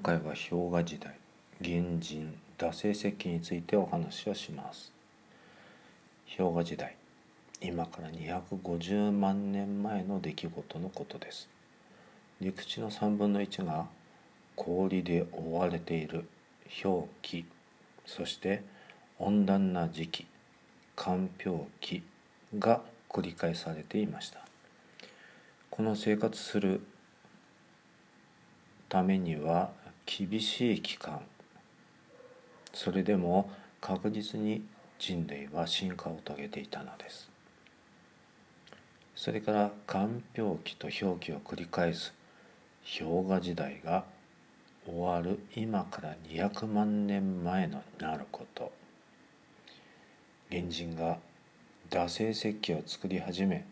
[0.00, 1.14] 回は氷河時代
[1.62, 4.92] 原人惰性石器についてお話をします。
[6.36, 6.96] 氷河時代
[7.60, 11.48] 今から250万年前の出来事のことです。
[12.40, 13.86] 陸地の3分の1が
[14.56, 16.24] 氷で覆われている
[16.82, 17.44] 氷期
[18.06, 18.62] そして
[19.18, 20.26] 温暖な時期
[20.96, 22.02] 寒氷期
[22.58, 24.40] が繰り返されていました。
[25.68, 26.80] この生活する
[28.88, 29.70] ためには
[30.06, 31.20] 厳しい期間。
[32.72, 34.64] それでも確実に
[34.98, 37.30] 人類は進化を遂げていたのです。
[39.14, 42.14] それから寒氷期と氷期を繰り返す
[42.98, 44.04] 氷河時代が
[44.86, 48.72] 終わる今から200万年前のなること。
[50.50, 51.18] 原人が
[51.90, 53.64] 惰性石器を作り始め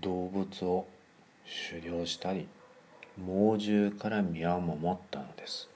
[0.00, 0.86] 動物を
[1.70, 2.48] 狩猟したり
[3.18, 5.68] 猛獣から身を守ったのです。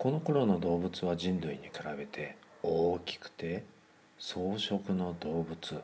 [0.00, 3.64] この頃の動物は人類に比べて大きくて
[4.18, 5.82] 草食の動物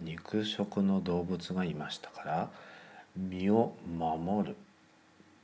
[0.00, 2.50] 肉食の動物がいましたから
[3.14, 4.56] 身を守る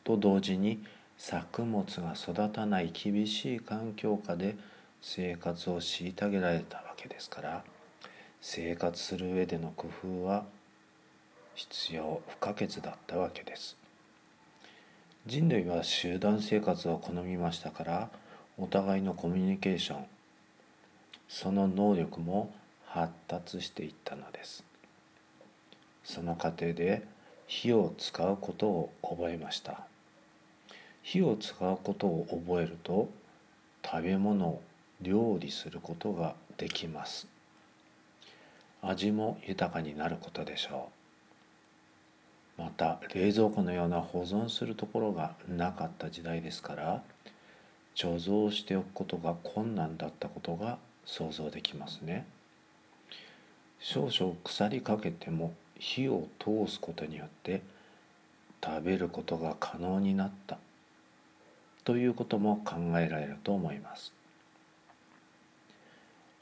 [0.05, 0.83] と同時に
[1.19, 4.57] 作物が育たない厳しい環境下で
[5.03, 7.65] 生活を虐げられたわけですから
[8.41, 10.45] 生活する上での工夫は
[11.57, 13.77] 必要不可欠だったわけです。
[15.27, 18.11] 人類は集団生活を好みましたから
[18.59, 20.07] お互いのコミュニケーション
[21.29, 24.65] その能力も発達していったのです。
[26.05, 27.03] その過程で
[27.47, 29.81] 火を使うことを覚えました。
[31.03, 33.09] 火を使うことを覚えると
[33.83, 34.63] 食べ物を
[35.01, 37.27] 料理することができます。
[38.83, 40.96] 味も豊かになることでしょう。
[42.59, 47.03] また冷蔵庫のような保存するところがなかった時代ですから
[47.95, 52.27] 貯蔵しておくことが困難だったことが想像できますね。
[53.79, 57.63] 少々腐りかけても火を通すことによって
[58.65, 60.59] 食べることが可能になった。
[61.85, 64.13] ということも考えられると思います。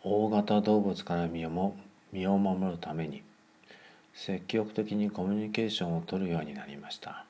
[0.03, 1.77] 大型動物から身をも
[2.13, 3.23] 身を守るために
[4.15, 7.27] 積極的にコミュニケーションをとるようになりました。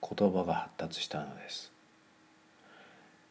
[0.00, 1.72] 言葉が発達したのです。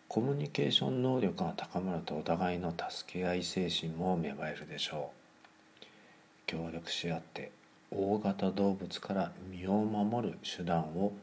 [0.09, 5.11] コミュニケーション能力が高まるとお互いの助け合い精神も芽生えるでしょ
[5.81, 5.85] う。
[6.45, 7.51] 協力し合って
[7.89, 11.13] 大型動物から身を守る手段を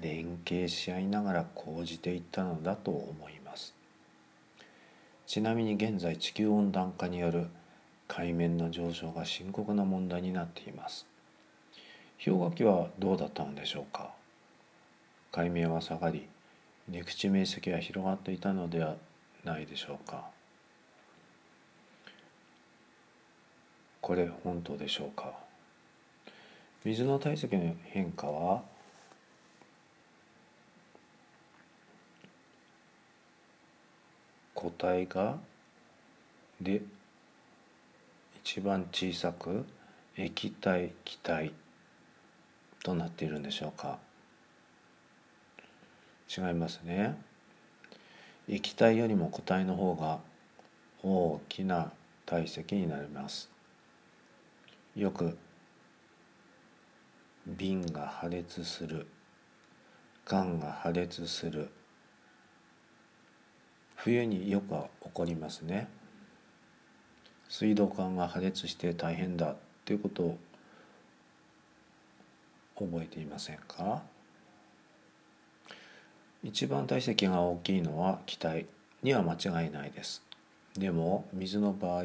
[0.00, 3.74] 連携し合いながら講じていったのだと思います。
[5.26, 7.46] ちなみに現在地球温暖化による
[8.14, 11.06] 海面の上昇が深刻な問題になっています。
[12.22, 14.10] 氷河期はどうだったのでしょうか？
[15.32, 16.28] 海面は下がり
[16.90, 18.96] 陸地面積は広がっていたのでは
[19.44, 20.26] ないでしょうか？
[24.02, 25.32] これ本当でしょうか？
[26.84, 28.62] 水の体積の変化は
[34.54, 35.38] 固体が
[36.60, 36.82] で
[38.44, 39.64] 一番小さく
[40.16, 41.52] 液体気体
[42.82, 43.98] となっているんでしょうか？
[46.28, 47.16] 違いますね。
[48.48, 50.18] 液体よりも固体の方が
[51.02, 51.92] 大きな
[52.26, 53.48] 体積になります。
[54.96, 55.38] よく
[57.46, 59.06] 瓶が破裂する
[60.24, 61.70] 缶が破裂する
[63.96, 64.74] 冬によく
[65.04, 65.88] 起こりますね。
[67.52, 70.38] 水道管が破裂して大変だということを
[72.76, 74.00] 覚えていませんか？
[76.42, 78.64] 一番体積が大きいのは気体
[79.02, 80.22] には間違いないです。
[80.78, 82.04] でも水の場合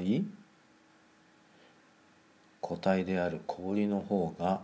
[2.62, 4.60] 固体である氷の方が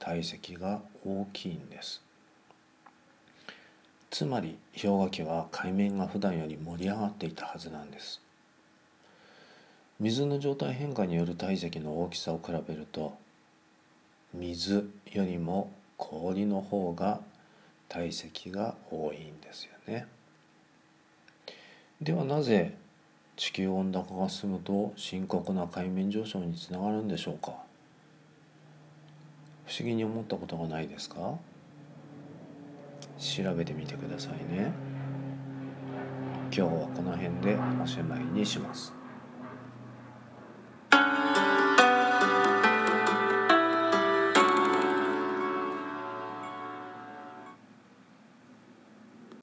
[0.00, 2.02] 体積が大きいんです。
[4.10, 8.20] つまり氷河期は海面が普段より盛り上がっていたはずなんです。
[10.00, 13.16] 水の状態変化による体積の大きさを比べると
[14.32, 17.20] 水よりも氷の方が
[17.88, 20.06] 体積が多いんですよね。
[22.00, 22.76] ではなぜ
[23.34, 27.52] 地球温暖化が進むと深刻な海面上昇につながるんでしょうか？
[29.66, 31.34] 不思議に思ったことがないですか？
[33.18, 34.70] 調べてみてくださいね。
[36.44, 38.92] 今日はこの辺でおしまいにします。